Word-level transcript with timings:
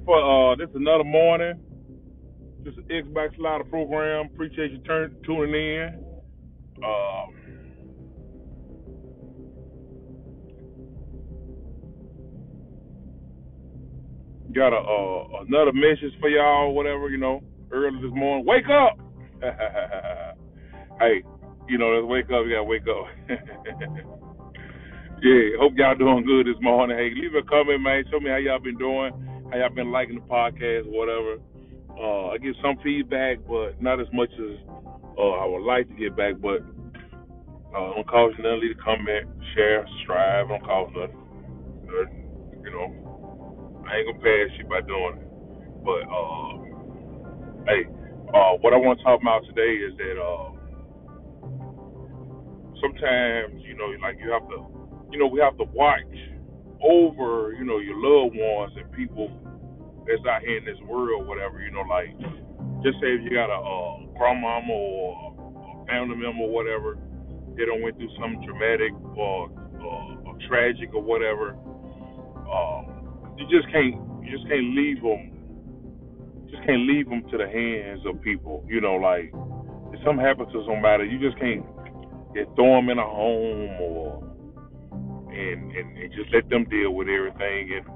you 0.00 0.06
for 0.06 0.52
uh 0.52 0.56
this 0.56 0.68
is 0.70 0.76
another 0.76 1.04
morning. 1.04 1.54
This 2.64 2.74
is 2.74 2.84
X 2.90 3.08
Backslider 3.08 3.64
program. 3.70 4.26
Appreciate 4.34 4.72
you 4.72 4.78
turn 4.80 5.16
tuning 5.24 5.54
in. 5.54 6.04
Uh, 6.84 7.26
got 14.54 14.72
a 14.72 14.78
uh, 14.78 15.44
another 15.48 15.72
message 15.72 16.14
for 16.20 16.28
y'all, 16.28 16.74
whatever 16.74 17.08
you 17.10 17.18
know. 17.18 17.42
Early 17.72 18.00
this 18.02 18.12
morning, 18.14 18.46
wake 18.46 18.66
up. 18.68 18.98
hey, 21.00 21.22
you 21.68 21.78
know, 21.78 21.88
let's 21.90 22.06
wake 22.08 22.26
up. 22.26 22.44
You 22.46 22.52
gotta 22.52 22.64
wake 22.64 22.82
up. 22.82 23.06
yeah, 25.22 25.42
hope 25.60 25.72
y'all 25.76 25.96
doing 25.96 26.24
good 26.26 26.46
this 26.46 26.60
morning. 26.62 26.98
Hey, 26.98 27.10
leave 27.14 27.34
a 27.34 27.42
comment, 27.48 27.82
man. 27.82 28.04
Show 28.10 28.20
me 28.20 28.30
how 28.30 28.36
y'all 28.36 28.60
been 28.60 28.78
doing. 28.78 29.29
How 29.50 29.58
y'all 29.58 29.74
been 29.74 29.90
liking 29.90 30.14
the 30.14 30.20
podcast, 30.30 30.86
whatever. 30.86 31.42
Uh, 31.98 32.28
I 32.30 32.38
get 32.38 32.54
some 32.62 32.78
feedback, 32.84 33.38
but 33.48 33.82
not 33.82 33.98
as 33.98 34.06
much 34.12 34.30
as 34.38 34.54
uh, 35.18 35.42
I 35.42 35.44
would 35.44 35.66
like 35.66 35.88
to 35.88 35.94
get 35.94 36.16
back. 36.16 36.38
But 36.40 36.62
uh, 37.74 37.98
don't 37.98 38.06
cause 38.06 38.30
nothing. 38.38 38.60
Leave 38.62 38.78
a 38.78 38.82
comment, 38.82 39.26
share, 39.56 39.84
subscribe. 39.98 40.54
Don't 40.54 40.62
cause 40.62 40.92
nothing. 40.94 41.18
Uh, 41.82 42.06
you 42.62 42.70
know, 42.70 43.82
I 43.90 43.98
ain't 43.98 44.06
gonna 44.06 44.22
pass 44.22 44.54
you 44.54 44.70
by 44.70 44.86
doing 44.86 45.18
it. 45.18 45.26
But 45.82 46.06
uh, 46.06 46.54
hey, 47.66 47.90
uh, 48.30 48.54
what 48.62 48.70
I 48.70 48.78
want 48.78 49.00
to 49.00 49.04
talk 49.04 49.20
about 49.20 49.42
today 49.50 49.82
is 49.82 49.98
that 49.98 50.14
uh, 50.14 50.54
sometimes 52.78 53.66
you 53.66 53.74
know, 53.74 53.90
like 53.98 54.14
you 54.22 54.30
have 54.30 54.46
to, 54.46 54.62
you 55.10 55.18
know, 55.18 55.26
we 55.26 55.40
have 55.40 55.58
to 55.58 55.66
watch 55.74 56.06
over, 56.82 57.52
you 57.52 57.64
know, 57.64 57.78
your 57.78 57.96
loved 57.96 58.36
ones 58.36 58.72
and 58.76 58.90
people 58.92 59.30
that's 60.06 60.24
out 60.28 60.42
here 60.42 60.58
in 60.58 60.64
this 60.64 60.80
world, 60.86 61.26
whatever, 61.26 61.60
you 61.60 61.70
know, 61.70 61.82
like 61.82 62.12
just 62.82 62.96
say 63.00 63.12
if 63.14 63.22
you 63.24 63.30
got 63.30 63.50
a, 63.52 63.60
a 63.60 64.06
grandmama 64.16 64.72
or 64.72 65.82
a 65.82 65.86
family 65.86 66.16
member 66.16 66.44
or 66.44 66.52
whatever, 66.52 66.98
they 67.56 67.64
don't 67.64 67.82
went 67.82 67.96
through 67.96 68.10
something 68.20 68.42
traumatic 68.46 68.92
or, 69.16 69.50
or, 69.80 70.00
or 70.26 70.38
tragic 70.48 70.94
or 70.94 71.02
whatever, 71.02 71.56
um, 72.48 73.34
you 73.38 73.46
just 73.48 73.70
can't 73.72 73.96
you 74.24 74.30
just 74.36 74.48
can't 74.48 74.76
leave 74.76 75.02
them 75.02 75.32
just 76.50 76.64
can't 76.66 76.86
leave 76.86 77.08
them 77.08 77.22
to 77.30 77.38
the 77.38 77.46
hands 77.48 78.00
of 78.06 78.20
people. 78.22 78.64
You 78.68 78.80
know, 78.80 78.96
like 78.96 79.32
if 79.94 80.00
something 80.04 80.24
happens 80.24 80.52
to 80.52 80.64
somebody, 80.66 81.08
you 81.08 81.18
just 81.20 81.38
can't 81.38 81.64
get 82.34 82.46
throw 82.56 82.76
them 82.76 82.90
in 82.90 82.98
a 82.98 83.06
home 83.06 83.80
or 83.80 84.29
and, 85.32 85.72
and 85.72 85.98
and 85.98 86.12
just 86.12 86.32
let 86.32 86.48
them 86.48 86.64
deal 86.64 86.92
with 86.92 87.08
everything 87.08 87.72
and 87.76 87.86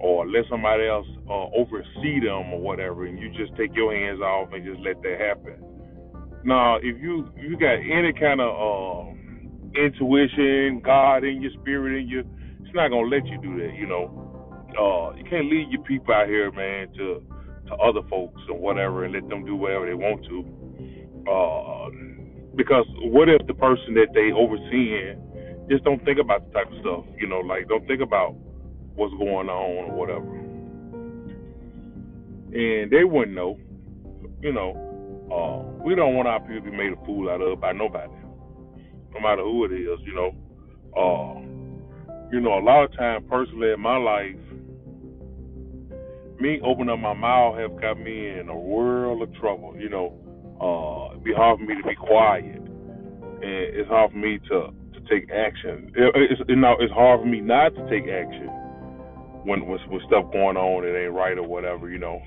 or 0.00 0.26
let 0.26 0.44
somebody 0.50 0.86
else 0.86 1.06
uh, 1.28 1.48
oversee 1.56 2.20
them 2.20 2.52
or 2.52 2.60
whatever, 2.60 3.06
and 3.06 3.18
you 3.18 3.30
just 3.30 3.56
take 3.56 3.74
your 3.74 3.94
hands 3.94 4.20
off 4.20 4.52
and 4.52 4.64
just 4.64 4.80
let 4.80 5.00
that 5.02 5.18
happen. 5.18 5.56
Now, 6.44 6.76
if 6.76 7.00
you 7.00 7.28
you 7.36 7.56
got 7.58 7.80
any 7.80 8.12
kind 8.12 8.40
of 8.40 8.52
uh, 8.54 9.10
intuition, 9.80 10.80
God 10.84 11.24
in 11.24 11.42
your 11.42 11.52
spirit 11.60 12.00
in 12.00 12.08
you, 12.08 12.20
it's 12.60 12.74
not 12.74 12.88
gonna 12.88 13.08
let 13.08 13.26
you 13.26 13.38
do 13.42 13.56
that. 13.58 13.74
You 13.74 13.86
know, 13.86 14.04
uh, 14.78 15.16
you 15.16 15.24
can't 15.24 15.50
leave 15.50 15.70
your 15.70 15.82
people 15.82 16.14
out 16.14 16.28
here, 16.28 16.52
man, 16.52 16.92
to 16.94 17.22
to 17.68 17.74
other 17.76 18.02
folks 18.08 18.40
or 18.48 18.58
whatever, 18.58 19.04
and 19.04 19.14
let 19.14 19.28
them 19.28 19.44
do 19.44 19.56
whatever 19.56 19.86
they 19.86 19.94
want 19.94 20.24
to. 20.26 20.44
Uh, 21.26 21.90
because 22.56 22.86
what 23.12 23.28
if 23.28 23.44
the 23.46 23.54
person 23.54 23.94
that 23.94 24.08
they 24.14 24.32
overseeing 24.32 25.20
just 25.68 25.84
don't 25.84 26.04
think 26.04 26.18
about 26.18 26.46
the 26.46 26.52
type 26.52 26.70
of 26.72 26.78
stuff, 26.80 27.04
you 27.18 27.26
know, 27.26 27.40
like 27.40 27.68
don't 27.68 27.86
think 27.86 28.00
about 28.00 28.34
what's 28.94 29.12
going 29.14 29.48
on 29.48 29.90
or 29.90 29.92
whatever. 29.92 30.36
And 32.54 32.90
they 32.90 33.04
wouldn't 33.04 33.34
know, 33.34 33.58
you 34.40 34.52
know. 34.52 34.82
Uh, 35.26 35.82
we 35.82 35.96
don't 35.96 36.14
want 36.14 36.28
our 36.28 36.40
people 36.40 36.56
to 36.56 36.70
be 36.70 36.76
made 36.76 36.92
a 36.92 37.04
fool 37.04 37.28
out 37.28 37.40
of 37.40 37.60
by 37.60 37.72
nobody, 37.72 38.12
no 39.12 39.20
matter 39.20 39.42
who 39.42 39.64
it 39.64 39.72
is, 39.72 39.98
you 40.04 40.14
know. 40.14 40.32
Uh, 40.96 41.40
you 42.32 42.40
know, 42.40 42.58
a 42.58 42.62
lot 42.62 42.84
of 42.84 42.96
time 42.96 43.24
personally 43.28 43.72
in 43.72 43.80
my 43.80 43.96
life, 43.96 44.36
me 46.40 46.60
opening 46.64 46.90
up 46.90 46.98
my 46.98 47.12
mouth 47.12 47.58
have 47.58 47.80
got 47.80 47.98
me 47.98 48.28
in 48.38 48.48
a 48.48 48.56
world 48.56 49.22
of 49.22 49.34
trouble, 49.34 49.74
you 49.76 49.88
know. 49.88 50.14
Uh, 50.60 51.12
it'd 51.12 51.24
be 51.24 51.34
hard 51.34 51.58
for 51.58 51.64
me 51.64 51.74
to 51.74 51.86
be 51.86 51.94
quiet, 51.96 52.56
and 52.56 53.42
it's 53.42 53.88
hard 53.88 54.12
for 54.12 54.18
me 54.18 54.38
to 54.48 54.70
to 54.70 54.85
take 55.08 55.30
action. 55.30 55.92
It, 55.94 56.12
it's 56.30 56.40
it's 56.48 56.92
hard 56.92 57.20
for 57.20 57.26
me 57.26 57.40
not 57.40 57.74
to 57.74 57.82
take 57.90 58.08
action 58.08 58.48
when 59.44 59.66
with, 59.66 59.80
with 59.90 60.02
stuff 60.06 60.30
going 60.32 60.56
on 60.56 60.82
that 60.82 60.98
ain't 60.98 61.12
right 61.12 61.38
or 61.38 61.44
whatever, 61.44 61.88
you 61.88 61.98
know. 61.98 62.20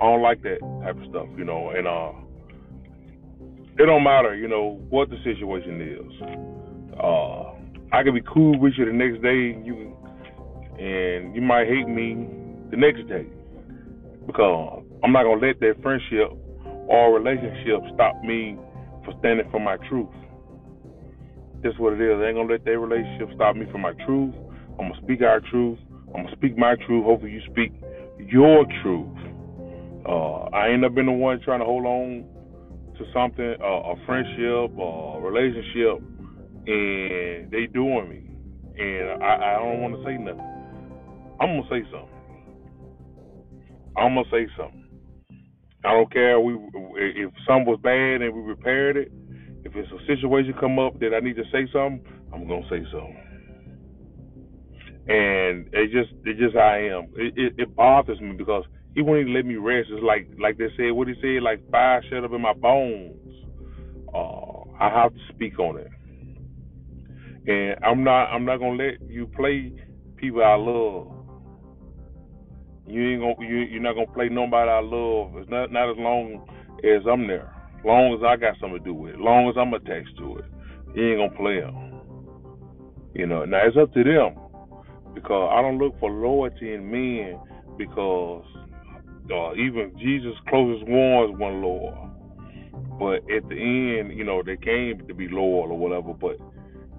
I 0.00 0.04
don't 0.04 0.22
like 0.22 0.42
that 0.42 0.58
type 0.82 0.96
of 0.96 1.08
stuff, 1.10 1.28
you 1.36 1.44
know, 1.44 1.70
and 1.70 1.86
uh 1.86 2.12
it 3.78 3.86
don't 3.86 4.04
matter, 4.04 4.34
you 4.34 4.48
know, 4.48 4.80
what 4.90 5.10
the 5.10 5.16
situation 5.24 5.80
is. 5.80 6.12
Uh 6.98 7.52
I 7.92 8.02
could 8.02 8.14
be 8.14 8.22
cool 8.22 8.58
with 8.58 8.72
you 8.78 8.86
the 8.86 8.92
next 8.92 9.22
day 9.22 9.52
and 9.52 9.66
you 9.66 9.96
and 10.78 11.34
you 11.34 11.42
might 11.42 11.68
hate 11.68 11.86
me 11.86 12.26
the 12.70 12.76
next 12.76 13.06
day. 13.08 13.26
Because 14.26 14.82
I'm 15.04 15.12
not 15.12 15.24
gonna 15.24 15.46
let 15.46 15.60
that 15.60 15.82
friendship 15.82 16.32
or 16.88 17.12
relationship 17.12 17.82
stop 17.94 18.16
me 18.22 18.56
from 19.04 19.14
standing 19.18 19.48
for 19.50 19.60
my 19.60 19.76
truth. 19.88 20.08
That's 21.62 21.78
what 21.78 21.94
it 21.94 22.00
is. 22.00 22.18
I 22.20 22.28
ain't 22.28 22.36
gonna 22.36 22.52
let 22.52 22.64
that 22.64 22.78
relationship 22.78 23.28
stop 23.34 23.56
me 23.56 23.66
from 23.70 23.82
my 23.82 23.92
truth. 24.06 24.34
I'm 24.78 24.88
gonna 24.90 25.00
speak 25.02 25.22
our 25.22 25.40
truth. 25.50 25.78
I'm 26.14 26.24
gonna 26.24 26.36
speak 26.36 26.56
my 26.58 26.76
truth. 26.86 27.04
Hopefully, 27.04 27.32
you 27.32 27.42
speak 27.50 27.72
your 28.18 28.66
truth. 28.82 29.16
Uh, 30.06 30.44
I 30.54 30.68
ain't 30.68 30.80
never 30.80 30.94
been 30.94 31.06
the 31.06 31.12
one 31.12 31.40
trying 31.44 31.60
to 31.60 31.66
hold 31.66 31.86
on 31.86 32.26
to 32.98 33.04
something, 33.14 33.54
uh, 33.62 33.92
a 33.92 33.96
friendship, 34.06 34.76
or 34.78 35.18
a 35.18 35.22
relationship, 35.22 36.02
and 36.66 37.50
they 37.50 37.66
doing 37.72 38.08
me, 38.08 38.82
and 38.82 39.22
I, 39.22 39.56
I 39.56 39.58
don't 39.60 39.80
want 39.80 39.96
to 39.96 40.04
say 40.04 40.18
nothing. 40.18 40.58
I'm 41.40 41.60
gonna 41.60 41.68
say 41.70 41.82
something. 41.90 42.22
I'm 43.96 44.14
gonna 44.14 44.24
say 44.30 44.46
something. 44.56 44.84
I 45.84 45.92
don't 45.92 46.12
care 46.12 46.40
we 46.40 46.54
if 46.96 47.32
something 47.46 47.66
was 47.66 47.80
bad 47.82 48.22
and 48.22 48.34
we 48.34 48.42
repaired 48.42 48.96
it. 48.96 49.12
If 49.64 49.76
it's 49.76 49.90
a 49.92 50.06
situation 50.06 50.54
come 50.58 50.78
up 50.78 50.98
that 51.00 51.14
I 51.14 51.20
need 51.20 51.36
to 51.36 51.44
say 51.52 51.66
something, 51.72 52.04
I'm 52.32 52.48
gonna 52.48 52.62
say 52.68 52.82
something 52.90 53.32
and 55.08 55.68
it 55.72 55.90
just 55.90 56.14
it 56.24 56.38
just 56.38 56.56
I 56.56 56.86
am. 56.88 57.08
It, 57.16 57.34
it, 57.36 57.54
it 57.58 57.76
bothers 57.76 58.20
me 58.20 58.32
because 58.32 58.64
he 58.94 59.02
won't 59.02 59.20
even 59.20 59.34
let 59.34 59.44
me 59.44 59.56
rest. 59.56 59.88
It's 59.90 60.02
like 60.02 60.28
like 60.40 60.58
they 60.58 60.68
said, 60.76 60.92
what 60.92 61.08
he 61.08 61.14
said, 61.20 61.42
like 61.42 61.68
fire 61.70 62.02
shut 62.08 62.24
up 62.24 62.32
in 62.32 62.40
my 62.40 62.52
bones. 62.52 63.16
Uh, 64.14 64.62
I 64.78 64.90
have 64.90 65.12
to 65.12 65.20
speak 65.30 65.58
on 65.58 65.78
it, 65.78 65.90
and 67.48 67.84
I'm 67.84 68.04
not 68.04 68.26
I'm 68.26 68.44
not 68.44 68.58
gonna 68.58 68.82
let 68.82 69.02
you 69.08 69.26
play 69.26 69.72
people 70.16 70.44
I 70.44 70.54
love. 70.54 71.08
You 72.86 73.12
ain't 73.12 73.20
gonna 73.20 73.48
you 73.48 73.58
you're 73.58 73.82
not 73.82 73.94
gonna 73.94 74.06
play 74.06 74.28
nobody 74.28 74.70
I 74.70 74.80
love. 74.80 75.32
It's 75.36 75.50
not 75.50 75.72
not 75.72 75.90
as 75.90 75.96
long 75.98 76.46
as 76.84 77.02
I'm 77.10 77.26
there. 77.26 77.52
Long 77.84 78.14
as 78.14 78.20
I 78.24 78.36
got 78.36 78.58
something 78.60 78.78
to 78.78 78.84
do 78.84 78.94
with 78.94 79.14
it. 79.14 79.20
Long 79.20 79.48
as 79.48 79.56
I'm 79.58 79.74
attached 79.74 80.16
to 80.18 80.38
it, 80.38 80.44
he 80.94 81.02
ain't 81.02 81.18
gonna 81.18 81.36
play 81.36 81.60
them. 81.60 82.00
You 83.14 83.26
know. 83.26 83.44
Now 83.44 83.66
it's 83.66 83.76
up 83.76 83.92
to 83.94 84.04
them 84.04 84.36
because 85.14 85.50
I 85.52 85.62
don't 85.62 85.78
look 85.78 85.98
for 86.00 86.10
loyalty 86.10 86.74
in 86.74 86.90
men 86.90 87.38
because 87.76 88.44
uh, 89.30 89.54
even 89.54 89.92
Jesus' 89.98 90.38
closest 90.48 90.88
ones 90.88 91.36
weren't 91.38 91.62
loyal. 91.62 92.10
But 92.98 93.24
at 93.34 93.48
the 93.48 93.56
end, 93.56 94.16
you 94.16 94.24
know, 94.24 94.42
they 94.44 94.56
came 94.56 95.02
to 95.06 95.14
be 95.14 95.28
loyal 95.28 95.72
or 95.72 95.78
whatever. 95.78 96.12
But 96.12 96.36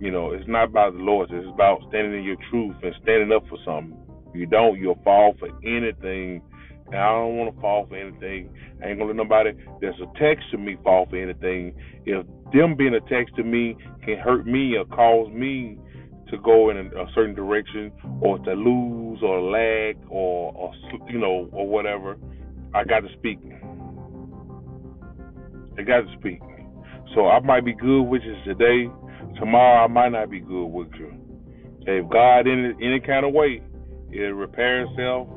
you 0.00 0.10
know, 0.10 0.32
it's 0.32 0.48
not 0.48 0.64
about 0.64 0.94
the 0.94 1.00
loyalty. 1.00 1.34
It's 1.36 1.48
about 1.52 1.82
standing 1.88 2.20
in 2.20 2.24
your 2.24 2.36
truth 2.50 2.76
and 2.82 2.94
standing 3.02 3.32
up 3.32 3.46
for 3.48 3.58
something. 3.64 3.98
If 4.28 4.34
you 4.40 4.46
don't, 4.46 4.78
you'll 4.78 5.00
fall 5.04 5.34
for 5.38 5.48
anything. 5.62 6.40
And 6.92 7.00
I 7.00 7.08
don't 7.12 7.36
want 7.36 7.54
to 7.54 7.60
fall 7.60 7.86
for 7.88 7.96
anything. 7.96 8.50
I 8.82 8.88
ain't 8.88 8.98
gonna 8.98 9.10
let 9.12 9.16
nobody 9.16 9.52
that's 9.80 9.96
attached 10.00 10.50
to 10.50 10.58
me 10.58 10.76
fall 10.82 11.06
for 11.08 11.16
anything. 11.16 11.74
If 12.04 12.26
them 12.52 12.76
being 12.76 12.94
attached 12.94 13.36
to 13.36 13.44
me 13.44 13.76
can 14.04 14.18
hurt 14.18 14.46
me 14.46 14.76
or 14.76 14.84
cause 14.86 15.30
me 15.32 15.78
to 16.30 16.38
go 16.38 16.70
in 16.70 16.76
a 16.78 17.06
certain 17.14 17.34
direction 17.34 17.92
or 18.20 18.38
to 18.38 18.52
lose 18.52 19.20
or 19.22 19.40
lag 19.40 19.96
or, 20.08 20.52
or 20.54 20.72
you 21.08 21.18
know 21.18 21.48
or 21.52 21.68
whatever, 21.68 22.16
I 22.74 22.84
got 22.84 23.00
to 23.00 23.08
speak. 23.18 23.38
I 25.78 25.82
got 25.82 26.02
to 26.02 26.16
speak. 26.18 26.40
So 27.14 27.26
I 27.26 27.40
might 27.40 27.64
be 27.64 27.74
good 27.74 28.02
with 28.02 28.22
you 28.22 28.36
today. 28.44 28.90
Tomorrow 29.38 29.84
I 29.84 29.86
might 29.88 30.10
not 30.10 30.30
be 30.30 30.40
good 30.40 30.66
with 30.66 30.88
you. 30.98 31.12
If 31.82 32.08
God 32.10 32.46
in 32.46 32.76
any 32.82 33.00
kind 33.00 33.24
of 33.26 33.32
way, 33.32 33.62
it'll 34.12 34.32
repair 34.32 34.82
itself. 34.82 35.28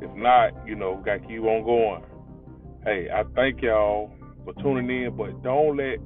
If 0.00 0.14
not, 0.16 0.52
you 0.66 0.74
know, 0.74 0.96
got 1.04 1.22
to 1.22 1.26
keep 1.26 1.42
on 1.42 1.64
going. 1.64 2.04
Hey, 2.84 3.08
I 3.12 3.24
thank 3.34 3.62
y'all 3.62 4.12
for 4.44 4.54
tuning 4.62 4.88
in, 5.04 5.16
but 5.16 5.42
don't 5.42 5.76
let, 5.76 5.98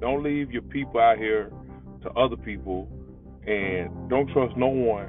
don't 0.00 0.22
leave 0.22 0.50
your 0.50 0.62
people 0.62 1.00
out 1.00 1.18
here 1.18 1.52
to 2.02 2.10
other 2.10 2.36
people 2.36 2.88
and 3.46 4.10
don't 4.10 4.28
trust 4.32 4.56
no 4.56 4.66
one 4.66 5.08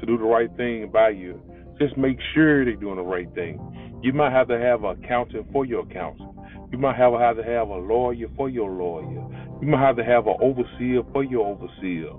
to 0.00 0.06
do 0.06 0.16
the 0.16 0.24
right 0.24 0.50
thing 0.56 0.90
by 0.90 1.10
you. 1.10 1.40
Just 1.78 1.96
make 1.96 2.18
sure 2.34 2.64
they're 2.64 2.74
doing 2.74 2.96
the 2.96 3.02
right 3.02 3.32
thing. 3.34 4.00
You 4.02 4.12
might 4.12 4.32
have 4.32 4.48
to 4.48 4.58
have 4.58 4.84
an 4.84 5.02
accountant 5.04 5.52
for 5.52 5.64
your 5.64 5.82
accountant. 5.82 6.30
You 6.70 6.78
might 6.78 6.96
have, 6.96 7.12
have 7.14 7.36
to 7.36 7.44
have 7.44 7.68
a 7.68 7.76
lawyer 7.76 8.26
for 8.36 8.48
your 8.48 8.70
lawyer. 8.70 9.24
You 9.60 9.68
might 9.68 9.84
have 9.84 9.96
to 9.96 10.04
have 10.04 10.26
an 10.26 10.36
overseer 10.40 11.02
for 11.12 11.24
your 11.24 11.46
overseer. 11.46 12.12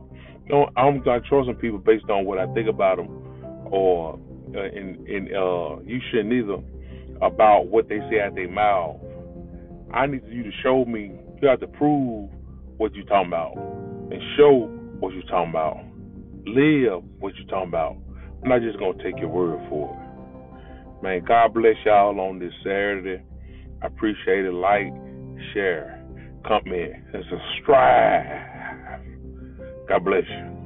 Know, 0.48 0.70
I'm 0.76 1.04
not 1.06 1.24
trusting 1.26 1.56
people 1.56 1.78
based 1.78 2.10
on 2.10 2.26
what 2.26 2.40
I 2.40 2.52
think 2.54 2.68
about 2.68 2.98
them, 2.98 3.10
or 3.72 4.20
uh, 4.56 4.66
in 4.66 5.06
in 5.08 5.30
uh, 5.36 5.80
you 5.86 6.00
shouldn't 6.12 6.34
either 6.34 6.58
about 7.22 7.68
what 7.68 7.90
they 7.90 8.00
say 8.10 8.22
out 8.22 8.36
their 8.36 8.50
mouth. 8.50 8.98
I 9.94 10.08
need 10.08 10.24
you 10.28 10.44
to 10.44 10.52
show 10.64 10.86
me. 10.86 11.12
You 11.42 11.48
have 11.48 11.60
to 11.62 11.68
prove 11.68 12.30
what 12.78 12.94
you're 12.94 13.06
talking 13.06 13.28
about 13.30 13.56
and 14.12 14.22
show 14.38 14.70
what 15.00 15.14
you're 15.14 15.24
talking 15.24 15.50
about. 15.52 15.78
Live 16.46 17.04
what 17.20 17.34
you're 17.36 17.48
talking 17.48 17.70
about. 17.70 17.98
I'm 18.44 18.50
not 18.50 18.62
just 18.62 18.80
gonna 18.80 19.02
take 19.04 19.20
your 19.20 19.30
word 19.30 19.60
for 19.70 19.94
it. 19.94 21.04
Man, 21.04 21.24
God 21.26 21.54
bless 21.54 21.76
y'all 21.86 22.20
on 22.20 22.40
this 22.40 22.54
Saturday. 22.64 23.24
I 23.82 23.88
appreciate 23.88 24.46
it. 24.46 24.54
Like, 24.54 24.92
share, 25.54 26.04
comment. 26.46 26.94
It's 27.14 27.28
a 27.32 27.40
strive. 27.62 29.02
God 29.88 30.04
bless 30.06 30.24
you. 30.30 30.59